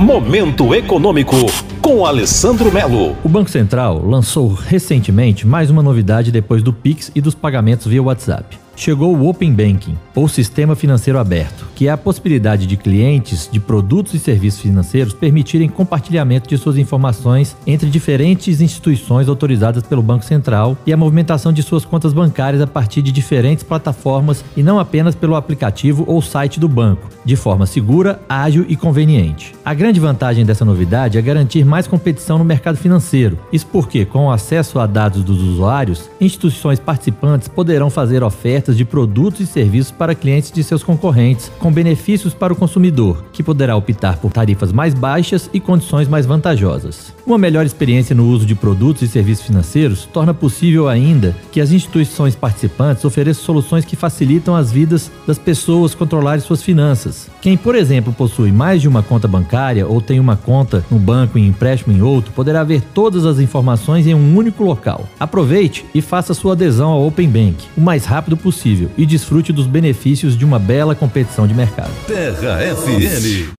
Momento 0.00 0.74
Econômico, 0.74 1.36
com 1.82 2.06
Alessandro 2.06 2.72
Melo. 2.72 3.14
O 3.22 3.28
Banco 3.28 3.50
Central 3.50 4.02
lançou 4.02 4.48
recentemente 4.48 5.46
mais 5.46 5.68
uma 5.68 5.82
novidade 5.82 6.32
depois 6.32 6.62
do 6.62 6.72
Pix 6.72 7.12
e 7.14 7.20
dos 7.20 7.34
pagamentos 7.34 7.86
via 7.86 8.02
WhatsApp 8.02 8.58
chegou 8.80 9.14
o 9.14 9.28
Open 9.28 9.52
Banking, 9.52 9.94
ou 10.14 10.26
Sistema 10.26 10.74
Financeiro 10.74 11.18
Aberto, 11.18 11.66
que 11.80 11.88
é 11.88 11.90
a 11.90 11.96
possibilidade 11.96 12.66
de 12.66 12.76
clientes 12.76 13.48
de 13.50 13.58
produtos 13.58 14.12
e 14.12 14.18
serviços 14.18 14.60
financeiros 14.60 15.14
permitirem 15.14 15.66
compartilhamento 15.66 16.46
de 16.46 16.58
suas 16.58 16.76
informações 16.76 17.56
entre 17.66 17.88
diferentes 17.88 18.60
instituições 18.60 19.30
autorizadas 19.30 19.82
pelo 19.84 20.02
Banco 20.02 20.22
Central 20.22 20.76
e 20.84 20.92
a 20.92 20.96
movimentação 20.98 21.54
de 21.54 21.62
suas 21.62 21.86
contas 21.86 22.12
bancárias 22.12 22.60
a 22.60 22.66
partir 22.66 23.00
de 23.00 23.10
diferentes 23.10 23.64
plataformas 23.64 24.44
e 24.54 24.62
não 24.62 24.78
apenas 24.78 25.14
pelo 25.14 25.34
aplicativo 25.34 26.04
ou 26.06 26.20
site 26.20 26.60
do 26.60 26.68
banco, 26.68 27.08
de 27.24 27.34
forma 27.34 27.64
segura, 27.64 28.20
ágil 28.28 28.66
e 28.68 28.76
conveniente. 28.76 29.54
A 29.64 29.72
grande 29.72 29.98
vantagem 29.98 30.44
dessa 30.44 30.66
novidade 30.66 31.16
é 31.16 31.22
garantir 31.22 31.64
mais 31.64 31.86
competição 31.86 32.36
no 32.36 32.44
mercado 32.44 32.76
financeiro. 32.76 33.38
Isso 33.50 33.66
porque, 33.66 34.04
com 34.04 34.26
o 34.26 34.30
acesso 34.30 34.78
a 34.78 34.86
dados 34.86 35.24
dos 35.24 35.40
usuários, 35.40 36.10
instituições 36.20 36.78
participantes 36.78 37.48
poderão 37.48 37.88
fazer 37.88 38.22
ofertas 38.22 38.76
de 38.76 38.84
produtos 38.84 39.40
e 39.40 39.46
serviços 39.46 39.90
para 39.90 40.14
clientes 40.14 40.52
de 40.52 40.62
seus 40.62 40.82
concorrentes, 40.82 41.50
com 41.70 41.74
benefícios 41.74 42.34
para 42.34 42.52
o 42.52 42.56
consumidor, 42.56 43.24
que 43.32 43.44
poderá 43.44 43.76
optar 43.76 44.16
por 44.16 44.32
tarifas 44.32 44.72
mais 44.72 44.92
baixas 44.92 45.48
e 45.54 45.60
condições 45.60 46.08
mais 46.08 46.26
vantajosas. 46.26 47.14
Uma 47.24 47.38
melhor 47.38 47.64
experiência 47.64 48.14
no 48.14 48.26
uso 48.26 48.44
de 48.44 48.56
produtos 48.56 49.02
e 49.02 49.08
serviços 49.08 49.46
financeiros 49.46 50.04
torna 50.12 50.34
possível 50.34 50.88
ainda 50.88 51.36
que 51.52 51.60
as 51.60 51.70
instituições 51.70 52.34
participantes 52.34 53.04
ofereçam 53.04 53.44
soluções 53.44 53.84
que 53.84 53.94
facilitam 53.94 54.56
as 54.56 54.72
vidas 54.72 55.12
das 55.28 55.38
pessoas 55.38 55.94
controlarem 55.94 56.40
suas 56.40 56.60
finanças. 56.60 57.30
Quem, 57.40 57.56
por 57.56 57.76
exemplo, 57.76 58.12
possui 58.12 58.50
mais 58.50 58.82
de 58.82 58.88
uma 58.88 59.02
conta 59.02 59.28
bancária 59.28 59.86
ou 59.86 60.00
tem 60.00 60.18
uma 60.18 60.36
conta 60.36 60.84
no 60.90 60.98
banco 60.98 61.38
e 61.38 61.46
empréstimo 61.46 61.96
em 61.96 62.02
outro, 62.02 62.32
poderá 62.32 62.64
ver 62.64 62.82
todas 62.92 63.24
as 63.24 63.38
informações 63.38 64.08
em 64.08 64.14
um 64.14 64.36
único 64.36 64.64
local. 64.64 65.08
Aproveite 65.20 65.86
e 65.94 66.02
faça 66.02 66.34
sua 66.34 66.54
adesão 66.54 66.90
ao 66.90 67.06
Open 67.06 67.28
Bank 67.28 67.64
o 67.76 67.80
mais 67.80 68.04
rápido 68.04 68.36
possível 68.36 68.90
e 68.98 69.06
desfrute 69.06 69.52
dos 69.52 69.68
benefícios 69.68 70.36
de 70.36 70.44
uma 70.44 70.58
bela 70.58 70.96
competição 70.96 71.46
de 71.46 71.54
mercado. 71.60 71.90
Terra 72.06 72.62
FM 72.64 73.48